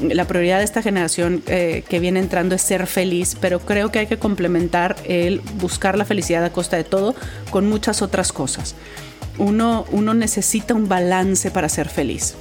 la 0.00 0.26
prioridad 0.26 0.58
de 0.58 0.64
esta 0.64 0.82
generación 0.82 1.42
eh, 1.46 1.84
que 1.88 2.00
viene 2.00 2.20
entrando 2.20 2.54
es 2.54 2.62
ser 2.62 2.86
feliz, 2.86 3.36
pero 3.40 3.60
creo 3.60 3.90
que 3.90 3.98
hay 3.98 4.06
que 4.06 4.18
complementar 4.18 4.96
el 5.04 5.40
buscar 5.60 5.98
la 5.98 6.04
felicidad 6.04 6.44
a 6.44 6.52
costa 6.52 6.76
de 6.76 6.84
todo 6.84 7.14
con 7.50 7.68
muchas 7.68 8.02
otras 8.02 8.32
cosas. 8.32 8.74
Uno, 9.38 9.84
uno 9.92 10.14
necesita 10.14 10.74
un 10.74 10.88
balance 10.88 11.50
para 11.50 11.68
ser 11.68 11.88
feliz. 11.88 12.34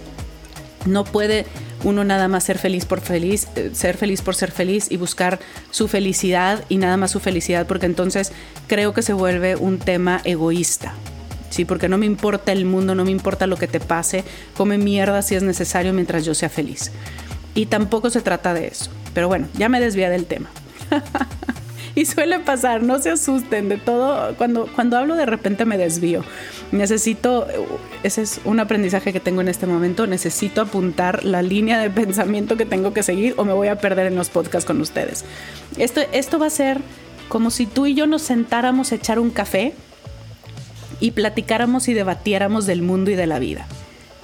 No 0.88 1.04
puede 1.04 1.46
uno 1.84 2.04
nada 2.04 2.28
más 2.28 2.44
ser 2.44 2.58
feliz 2.58 2.86
por 2.86 3.02
feliz, 3.02 3.48
eh, 3.56 3.72
ser 3.74 3.98
feliz 3.98 4.22
por 4.22 4.36
ser 4.36 4.52
feliz 4.52 4.88
y 4.90 4.98
buscar 4.98 5.40
su 5.70 5.88
felicidad 5.88 6.64
y 6.70 6.78
nada 6.78 6.98
más 6.98 7.12
su 7.12 7.20
felicidad, 7.20 7.68
porque 7.68 7.86
entonces 7.86 8.32
creo 8.68 8.94
que 8.94 9.02
se 9.02 9.14
vuelve 9.14 9.56
un 9.56 9.78
tema 9.78 10.22
egoísta. 10.24 10.94
Sí, 11.50 11.66
porque 11.66 11.88
no 11.90 11.98
me 11.98 12.06
importa 12.06 12.52
el 12.52 12.66
mundo, 12.66 12.94
no 12.96 13.06
me 13.06 13.12
importa 13.12 13.48
lo 13.48 13.58
que 13.58 13.68
te 13.68 13.80
pase, 13.80 14.24
come 14.56 14.78
mierda 14.78 15.22
si 15.22 15.36
es 15.36 15.44
necesario 15.44 15.94
mientras 15.94 16.26
yo 16.26 16.34
sea 16.34 16.50
feliz. 16.50 16.92
Y 17.56 17.68
tampoco 17.68 18.10
se 18.10 18.22
trata 18.22 18.54
de 18.54 18.68
eso. 18.68 18.92
Pero 19.14 19.28
bueno, 19.28 19.48
ya 19.58 19.70
me 19.70 19.80
desvía 19.80 20.10
del 20.10 20.26
tema. 20.26 20.50
y 22.02 22.06
suele 22.06 22.40
pasar, 22.40 22.84
no 22.84 23.00
se 23.00 23.10
asusten 23.10 23.70
de 23.70 23.78
todo. 23.78 24.36
Cuando, 24.36 24.68
cuando 24.68 24.98
hablo 24.98 25.16
de 25.16 25.26
repente 25.26 25.66
me 25.66 25.80
desvío. 25.80 26.24
Necesito, 26.72 27.48
ese 28.04 28.22
es 28.22 28.40
un 28.46 28.60
aprendizaje 28.60 29.12
que 29.12 29.20
tengo 29.20 29.42
en 29.42 29.48
este 29.48 29.66
momento, 29.66 30.06
necesito 30.06 30.62
apuntar 30.62 31.24
la 31.24 31.42
línea 31.42 31.80
de 31.80 31.90
pensamiento 31.90 32.56
que 32.56 32.68
tengo 32.68 32.94
que 32.94 33.02
seguir 33.02 33.34
o 33.38 33.46
me 33.46 33.54
voy 33.54 33.70
a 33.70 33.80
perder 33.80 34.06
en 34.06 34.16
los 34.16 34.30
podcasts 34.30 34.68
con 34.68 34.80
ustedes. 34.80 35.26
Esto, 35.78 36.02
esto 36.12 36.38
va 36.38 36.46
a 36.46 36.52
ser 36.52 36.82
como 37.30 37.50
si 37.50 37.66
tú 37.66 37.88
y 37.88 37.96
yo 37.96 38.06
nos 38.06 38.22
sentáramos 38.22 38.92
a 38.92 38.96
echar 38.96 39.18
un 39.18 39.32
café 39.32 39.74
y 41.00 41.12
platicáramos 41.12 41.88
y 41.88 41.96
debatiéramos 41.96 42.68
del 42.68 42.84
mundo 42.84 43.10
y 43.10 43.16
de 43.16 43.26
la 43.26 43.40
vida. 43.40 43.66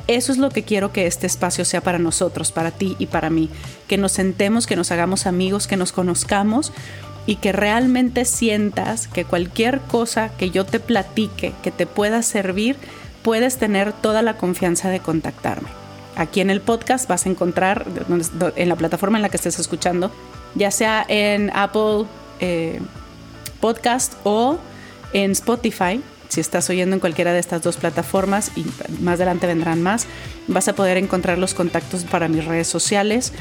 Eso 0.05 0.31
es 0.31 0.37
lo 0.37 0.51
que 0.51 0.63
quiero 0.63 0.91
que 0.91 1.07
este 1.07 1.25
espacio 1.25 1.65
sea 1.65 1.81
para 1.81 1.97
nosotros, 1.97 2.51
para 2.51 2.69
ti 2.71 2.95
y 2.99 3.07
para 3.07 3.31
mí. 3.31 3.49
Que 3.87 3.97
nos 3.97 4.11
sentemos, 4.11 4.67
que 4.67 4.75
nos 4.75 4.91
hagamos 4.91 5.25
amigos, 5.25 5.65
que 5.65 5.77
nos 5.77 5.91
conozcamos 5.91 6.71
y 7.25 7.37
que 7.37 7.51
realmente 7.51 8.25
sientas 8.25 9.07
que 9.07 9.25
cualquier 9.25 9.79
cosa 9.81 10.29
que 10.29 10.49
yo 10.49 10.65
te 10.65 10.79
platique, 10.79 11.53
que 11.63 11.71
te 11.71 11.85
pueda 11.85 12.21
servir, 12.21 12.77
puedes 13.21 13.57
tener 13.57 13.93
toda 13.93 14.21
la 14.21 14.37
confianza 14.37 14.89
de 14.89 14.99
contactarme. 14.99 15.69
Aquí 16.15 16.41
en 16.41 16.49
el 16.49 16.61
podcast 16.61 17.07
vas 17.07 17.25
a 17.25 17.29
encontrar, 17.29 17.85
en 18.55 18.69
la 18.69 18.75
plataforma 18.75 19.17
en 19.17 19.23
la 19.23 19.29
que 19.29 19.37
estés 19.37 19.57
escuchando, 19.57 20.11
ya 20.53 20.69
sea 20.69 21.05
en 21.07 21.49
Apple 21.55 22.05
eh, 22.39 22.79
Podcast 23.59 24.13
o 24.23 24.57
en 25.13 25.31
Spotify, 25.31 26.01
si 26.27 26.41
estás 26.41 26.69
oyendo 26.69 26.95
en 26.95 26.99
cualquiera 26.99 27.31
de 27.31 27.39
estas 27.39 27.61
dos 27.61 27.77
plataformas 27.77 28.51
y 28.55 28.65
más 29.01 29.15
adelante 29.15 29.45
vendrán 29.45 29.83
más, 29.83 30.07
vas 30.47 30.67
a 30.67 30.73
poder 30.73 30.97
encontrar 30.97 31.37
los 31.37 31.53
contactos 31.53 32.03
para 32.05 32.27
mis 32.27 32.43
redes 32.43 32.67
sociales 32.67 33.33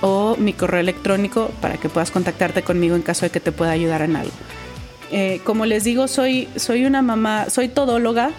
o 0.00 0.36
mi 0.36 0.52
correo 0.52 0.80
electrónico 0.80 1.50
para 1.60 1.76
que 1.76 1.88
puedas 1.88 2.10
contactarte 2.10 2.62
conmigo 2.62 2.96
en 2.96 3.02
caso 3.02 3.26
de 3.26 3.30
que 3.30 3.40
te 3.40 3.52
pueda 3.52 3.70
ayudar 3.70 4.02
en 4.02 4.16
algo. 4.16 4.32
Eh, 5.12 5.40
como 5.44 5.66
les 5.66 5.84
digo, 5.84 6.08
soy, 6.08 6.48
soy 6.56 6.84
una 6.84 7.02
mamá, 7.02 7.50
soy 7.50 7.68
todóloga, 7.68 8.30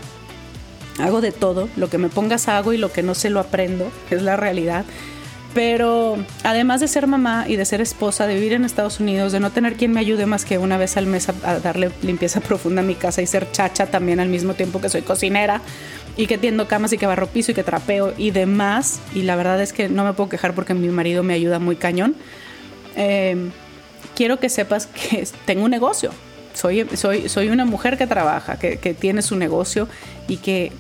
hago 1.00 1.22
de 1.22 1.32
todo, 1.32 1.68
lo 1.76 1.90
que 1.90 1.98
me 1.98 2.10
pongas 2.10 2.48
hago 2.48 2.74
y 2.74 2.78
lo 2.78 2.92
que 2.92 3.04
no 3.04 3.14
sé 3.14 3.30
lo 3.30 3.40
aprendo, 3.40 3.92
es 4.10 4.22
la 4.22 4.38
realidad. 4.38 4.86
Pero 5.54 6.16
además 6.46 6.80
de 6.80 6.88
ser 6.88 7.08
mamá 7.08 7.44
y 7.46 7.58
de 7.58 7.66
ser 7.66 7.82
esposa, 7.82 8.26
de 8.26 8.36
vivir 8.36 8.54
en 8.54 8.64
Estados 8.64 9.02
Unidos, 9.02 9.34
de 9.34 9.42
no 9.42 9.52
tener 9.52 9.76
quien 9.76 9.92
me 9.92 10.00
ayude 10.00 10.26
más 10.26 10.46
que 10.46 10.58
una 10.58 10.78
vez 10.78 10.96
al 10.96 11.08
mes 11.08 11.28
a 11.28 11.60
darle 11.60 11.92
limpieza 12.04 12.40
profunda 12.42 12.82
a 12.82 12.86
mi 12.86 12.96
casa 12.96 13.22
y 13.22 13.28
ser 13.28 13.52
chacha 13.52 13.88
también 13.88 14.22
al 14.22 14.30
mismo 14.30 14.54
tiempo 14.54 14.80
que 14.80 14.88
soy 14.88 15.02
cocinera, 15.02 15.60
y 16.22 16.28
que 16.28 16.38
tiendo 16.38 16.68
camas 16.68 16.94
y 16.94 17.00
que 17.00 17.08
barro 17.08 17.26
piso 17.26 17.50
y 17.50 17.56
que 17.56 17.64
trapeo 17.64 18.14
y 18.16 18.30
demás. 18.30 19.00
Y 19.16 19.24
la 19.24 19.36
verdad 19.36 19.60
es 19.60 19.74
que 19.74 19.90
no 19.90 20.04
me 20.04 20.14
puedo 20.14 20.30
quejar 20.30 20.54
porque 20.54 20.76
mi 20.76 20.88
marido 20.90 21.24
me 21.24 21.34
ayuda 21.34 21.58
muy 21.58 21.76
cañón. 21.76 22.16
Eh, 22.96 23.50
quiero 24.16 24.40
que 24.40 24.48
sepas 24.48 24.86
que 24.86 25.28
tengo 25.46 25.66
un 25.66 25.72
negocio. 25.72 26.12
Soy, 26.54 26.88
soy, 26.94 27.28
soy 27.28 27.50
una 27.50 27.66
mujer 27.66 27.98
que 27.98 28.06
trabaja, 28.06 28.60
que, 28.60 28.78
que 28.78 28.94
tiene 28.94 29.24
su 29.24 29.36
negocio 29.36 29.88
y 30.28 30.38
que 30.38 30.72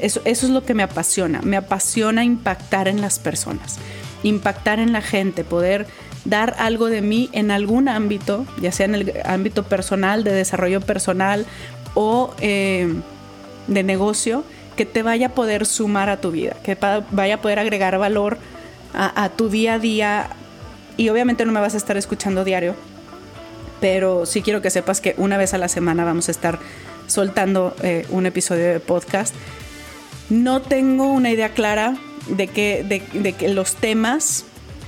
eso, 0.00 0.20
eso 0.24 0.46
es 0.46 0.50
lo 0.50 0.64
que 0.64 0.74
me 0.74 0.82
apasiona. 0.82 1.40
Me 1.42 1.56
apasiona 1.56 2.24
impactar 2.24 2.88
en 2.88 3.00
las 3.00 3.20
personas, 3.20 3.78
impactar 4.24 4.80
en 4.80 4.92
la 4.92 5.02
gente, 5.02 5.44
poder 5.44 5.86
dar 6.24 6.56
algo 6.58 6.86
de 6.86 7.00
mí 7.00 7.30
en 7.30 7.52
algún 7.52 7.88
ámbito, 7.88 8.44
ya 8.60 8.72
sea 8.72 8.86
en 8.86 8.96
el 8.96 9.12
ámbito 9.24 9.62
personal, 9.62 10.24
de 10.24 10.32
desarrollo 10.32 10.80
personal 10.80 11.46
o 11.94 12.34
eh, 12.40 12.92
de 13.68 13.82
negocio, 13.84 14.42
que 14.76 14.86
te 14.86 15.02
vaya 15.02 15.28
a 15.28 15.30
poder 15.30 15.66
sumar 15.66 16.08
a 16.08 16.20
tu 16.20 16.30
vida, 16.30 16.56
que 16.62 16.76
vaya 17.10 17.34
a 17.36 17.40
poder 17.40 17.58
agregar 17.58 17.98
valor 17.98 18.38
a, 18.92 19.28
tu 19.30 19.48
día 19.48 19.74
a 19.74 19.78
día. 19.78 20.30
Y 20.96 21.08
obviamente 21.08 21.44
no 21.44 21.52
me 21.52 21.60
vas 21.60 21.74
a 21.74 21.76
estar 21.76 21.96
escuchando 21.96 22.44
diario, 22.44 22.76
pero 23.80 24.26
sí 24.26 24.42
quiero 24.42 24.62
que 24.62 24.70
sepas 24.70 25.00
que 25.00 25.14
una 25.18 25.36
vez 25.36 25.54
a 25.54 25.58
la 25.58 25.68
semana 25.68 26.04
vamos 26.04 26.28
a 26.28 26.30
estar 26.30 26.58
soltando 27.06 27.74
eh, 27.82 28.06
un 28.10 28.26
episodio 28.26 28.68
de 28.72 28.80
podcast. 28.80 29.34
No 30.30 30.62
tengo 30.62 31.12
una 31.12 31.30
idea 31.30 31.50
clara 31.50 31.96
de 32.28 32.46
que, 32.46 32.84
de, 32.84 33.32
que 33.32 33.48
los 33.48 33.74
temas, 33.74 34.44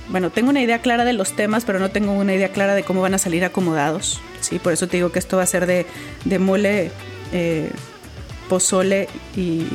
bueno, 0.09 0.31
tengo 0.31 0.49
una 0.49 0.61
idea 0.61 0.81
clara 0.81 1.05
de 1.05 1.13
los 1.13 1.35
temas, 1.35 1.65
pero 1.65 1.79
no 1.79 1.91
tengo 1.91 2.13
una 2.13 2.33
idea 2.33 2.49
clara 2.49 2.73
de 2.73 2.83
cómo 2.83 3.01
van 3.01 3.13
a 3.13 3.17
salir 3.17 3.43
acomodados. 3.45 4.21
¿sí? 4.41 4.59
Por 4.59 4.73
eso 4.73 4.87
te 4.87 4.97
digo 4.97 5.11
que 5.11 5.19
esto 5.19 5.37
va 5.37 5.43
a 5.43 5.47
ser 5.47 5.65
de, 5.65 5.85
de 6.25 6.39
mole. 6.39 6.91
Eh, 7.33 7.69
pozole 8.49 9.07
y 9.35 9.65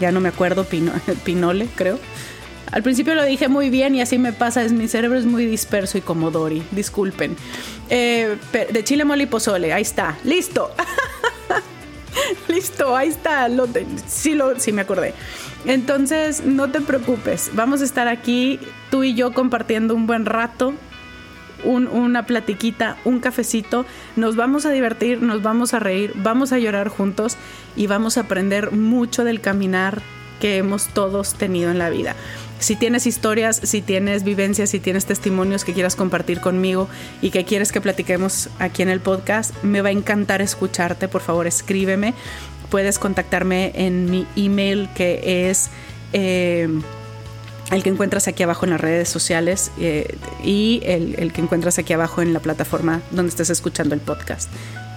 ya 0.00 0.12
no 0.12 0.20
me 0.20 0.28
acuerdo, 0.28 0.66
pinole, 1.24 1.68
creo. 1.74 1.98
Al 2.72 2.82
principio 2.82 3.14
lo 3.14 3.24
dije 3.24 3.48
muy 3.48 3.70
bien 3.70 3.94
y 3.94 4.00
así 4.00 4.18
me 4.18 4.32
pasa, 4.32 4.62
es, 4.62 4.72
mi 4.72 4.88
cerebro 4.88 5.18
es 5.18 5.26
muy 5.26 5.46
disperso 5.46 5.98
y 5.98 6.00
como 6.00 6.30
Dory, 6.30 6.62
disculpen. 6.72 7.36
Eh, 7.88 8.36
de 8.72 8.84
chile, 8.84 9.04
mole 9.04 9.24
y 9.24 9.26
pozole, 9.26 9.72
ahí 9.72 9.82
está, 9.82 10.16
listo. 10.24 10.70
listo, 12.48 12.96
ahí 12.96 13.08
está. 13.08 13.48
Lo 13.48 13.68
sí, 14.06 14.34
lo, 14.34 14.58
sí 14.58 14.72
me 14.72 14.82
acordé. 14.82 15.14
Entonces, 15.66 16.44
no 16.44 16.70
te 16.70 16.80
preocupes. 16.80 17.50
Vamos 17.54 17.80
a 17.80 17.84
estar 17.84 18.08
aquí, 18.08 18.58
tú 18.90 19.04
y 19.04 19.14
yo, 19.14 19.32
compartiendo 19.32 19.94
un 19.94 20.06
buen 20.06 20.26
rato. 20.26 20.74
Una 21.64 22.26
platiquita, 22.26 22.96
un 23.04 23.20
cafecito, 23.20 23.86
nos 24.16 24.36
vamos 24.36 24.66
a 24.66 24.70
divertir, 24.70 25.22
nos 25.22 25.42
vamos 25.42 25.74
a 25.74 25.78
reír, 25.78 26.12
vamos 26.16 26.52
a 26.52 26.58
llorar 26.58 26.88
juntos 26.88 27.36
y 27.76 27.86
vamos 27.86 28.16
a 28.16 28.22
aprender 28.22 28.72
mucho 28.72 29.24
del 29.24 29.40
caminar 29.40 30.02
que 30.40 30.58
hemos 30.58 30.88
todos 30.88 31.34
tenido 31.34 31.70
en 31.70 31.78
la 31.78 31.90
vida. 31.90 32.16
Si 32.58 32.76
tienes 32.76 33.06
historias, 33.06 33.56
si 33.62 33.82
tienes 33.82 34.24
vivencias, 34.24 34.70
si 34.70 34.80
tienes 34.80 35.06
testimonios 35.06 35.64
que 35.64 35.74
quieras 35.74 35.96
compartir 35.96 36.40
conmigo 36.40 36.88
y 37.20 37.30
que 37.30 37.44
quieres 37.44 37.72
que 37.72 37.80
platiquemos 37.80 38.48
aquí 38.58 38.82
en 38.82 38.88
el 38.88 39.00
podcast, 39.00 39.54
me 39.62 39.82
va 39.82 39.88
a 39.88 39.92
encantar 39.92 40.40
escucharte. 40.40 41.08
Por 41.08 41.20
favor, 41.20 41.46
escríbeme. 41.46 42.14
Puedes 42.70 42.98
contactarme 42.98 43.72
en 43.74 44.10
mi 44.10 44.26
email 44.36 44.88
que 44.94 45.48
es... 45.50 45.70
Eh, 46.12 46.68
el 47.74 47.82
que 47.82 47.90
encuentras 47.90 48.28
aquí 48.28 48.42
abajo 48.42 48.66
en 48.66 48.70
las 48.70 48.80
redes 48.80 49.08
sociales 49.08 49.72
eh, 49.78 50.16
y 50.44 50.80
el, 50.84 51.32
que 51.32 51.40
encuentras 51.40 51.78
aquí 51.78 51.92
abajo 51.92 52.22
en 52.22 52.32
la 52.32 52.40
plataforma 52.40 53.00
donde 53.10 53.30
estés 53.30 53.50
escuchando 53.50 53.94
el 53.94 54.00
podcast. 54.00 54.48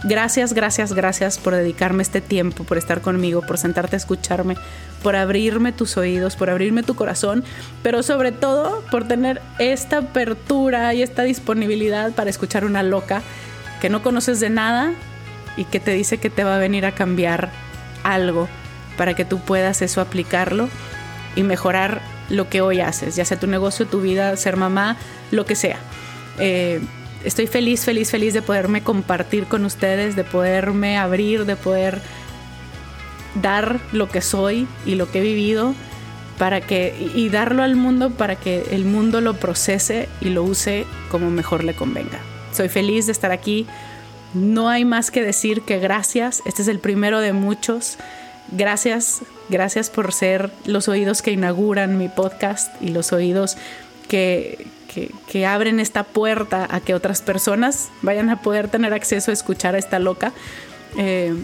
Gracias, 0.04 0.54
gracias, 0.54 0.94
gracias 0.94 1.40
por 1.40 1.56
dedicarme 1.56 2.04
este 2.04 2.22
tiempo, 2.22 2.64
por 2.64 2.78
estar 2.78 3.02
conmigo, 3.02 3.42
por 3.42 3.58
sentarte 3.58 3.96
a 3.96 3.98
escucharme, 3.98 4.56
por 5.02 5.16
abrirme 5.16 5.72
tus 5.72 5.98
oídos, 5.98 6.36
por 6.36 6.52
abrirme 6.52 6.84
tu 6.84 6.96
corazón, 6.96 7.44
pero 7.82 8.04
sobre 8.04 8.32
todo 8.32 8.84
por 8.92 9.08
tener 9.08 9.42
esta 9.58 9.98
apertura 9.98 10.94
y 10.94 11.02
esta 11.02 11.24
disponibilidad 11.24 12.12
para 12.14 12.30
escuchar 12.30 12.64
una 12.64 12.84
loca 12.84 13.24
que 13.82 13.90
no 13.90 14.04
conoces 14.04 14.40
de 14.40 14.52
nada 14.52 14.94
y 15.58 15.66
que 15.66 15.80
te 15.80 15.92
dice 15.94 16.20
que 16.20 16.30
te 16.30 16.44
va 16.44 16.58
a 16.58 16.60
venir 16.60 16.86
a 16.86 16.92
cambiar 16.92 17.50
algo 18.04 18.48
para 18.98 19.16
que 19.16 19.26
tú 19.26 19.40
puedas 19.40 19.82
eso 19.82 20.00
aplicarlo 20.00 20.70
y 21.36 21.42
mejorar 21.42 22.17
lo 22.30 22.50
que 22.50 22.62
hoy 22.62 22.82
haces, 22.82 23.16
ya 23.16 23.26
sea 23.26 23.40
tu 23.40 23.48
negocio, 23.48 23.88
tu 23.88 24.02
vida, 24.02 24.36
ser 24.38 24.58
mamá, 24.58 24.98
lo 25.32 25.46
que 25.46 25.56
sea. 25.56 25.78
Eh, 26.40 26.82
estoy 27.24 27.48
feliz, 27.48 27.86
feliz, 27.86 28.12
feliz 28.12 28.34
de 28.34 28.42
poderme 28.42 28.84
compartir 28.84 29.46
con 29.46 29.66
ustedes, 29.66 30.16
de 30.16 30.24
poderme 30.24 30.98
abrir, 30.98 31.46
de 31.46 31.56
poder 31.56 32.02
dar 33.42 33.80
lo 33.92 34.10
que 34.10 34.22
soy 34.22 34.68
y 34.86 34.96
lo 34.96 35.12
que 35.12 35.20
he 35.20 35.22
vivido 35.22 35.76
para 36.38 36.62
que 36.62 37.12
y 37.16 37.30
darlo 37.30 37.64
al 37.64 37.76
mundo 37.76 38.12
para 38.12 38.36
que 38.36 38.68
el 38.72 38.86
mundo 38.86 39.22
lo 39.22 39.36
procese 39.36 40.08
y 40.22 40.30
lo 40.30 40.44
use 40.44 40.86
como 41.10 41.30
mejor 41.30 41.64
le 41.64 41.74
convenga. 41.74 42.20
Soy 42.52 42.70
feliz 42.70 43.06
de 43.08 43.12
estar 43.12 43.32
aquí. 43.32 43.68
No 44.34 44.70
hay 44.70 44.86
más 44.86 45.10
que 45.10 45.24
decir 45.24 45.62
que 45.62 45.80
gracias. 45.80 46.42
Este 46.46 46.62
es 46.62 46.68
el 46.68 46.80
primero 46.80 47.20
de 47.20 47.34
muchos. 47.34 47.98
Gracias, 48.51 49.22
gracias 49.50 49.89
por 49.89 50.13
ser 50.13 50.51
los 50.66 50.88
oídos 50.88 51.22
que 51.22 51.32
inauguran 51.32 51.98
mi 51.98 52.08
podcast 52.08 52.82
y 52.82 52.89
los 52.89 53.12
oídos 53.12 53.58
que, 54.08 54.68
que, 55.30 55.46
abren 55.46 55.80
esta 55.80 56.04
puerta 56.04 56.68
a 56.70 56.80
que 56.80 56.94
otras 56.96 57.22
personas 57.22 57.89
vayan 58.01 58.30
a 58.30 58.42
poder 58.42 58.70
tener 58.70 58.94
acceso 58.94 59.32
a 59.32 59.34
escuchar 59.34 59.75
a 59.75 59.77
esta 59.77 60.00
loca. 60.00 60.32
Eh, 60.98 61.36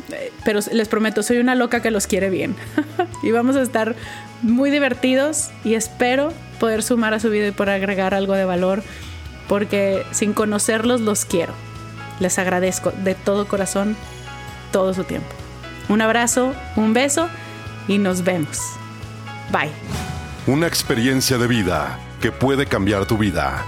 pero 0.45 0.61
les 0.71 0.87
prometo, 0.87 1.21
soy 1.21 1.37
una 1.37 1.55
loca 1.55 1.81
que 1.81 1.91
los 1.91 2.07
quiere 2.07 2.29
bien. 2.29 2.55
y 3.23 3.31
vamos 3.31 3.55
a 3.57 3.61
estar 3.61 3.95
muy 4.41 4.71
divertidos 4.71 5.51
y 5.63 5.75
espero 5.75 6.31
poder 6.59 6.83
sumar 6.83 7.13
a 7.13 7.19
su 7.19 7.29
vida 7.29 7.47
y 7.47 7.51
por 7.51 7.69
agregar 7.69 8.13
algo 8.13 8.33
de 8.33 8.45
valor, 8.45 8.81
porque 9.47 10.03
sin 10.11 10.33
conocerlos 10.33 11.01
los 11.01 11.25
quiero. 11.25 11.53
Les 12.19 12.39
agradezco 12.39 12.91
de 13.03 13.13
todo 13.13 13.47
corazón 13.47 13.97
todo 14.71 14.93
su 14.93 15.03
tiempo. 15.03 15.42
Un 15.89 16.01
abrazo, 16.01 16.53
un 16.75 16.93
beso 16.93 17.29
y 17.87 17.97
nos 17.97 18.23
vemos. 18.23 18.59
Bye. 19.51 19.71
Una 20.47 20.67
experiencia 20.67 21.37
de 21.37 21.47
vida 21.47 21.99
que 22.21 22.31
puede 22.31 22.65
cambiar 22.65 23.05
tu 23.05 23.17
vida. 23.17 23.63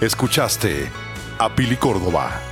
Escuchaste 0.00 0.90
a 1.38 1.54
Pili 1.54 1.76
Córdoba. 1.76 2.49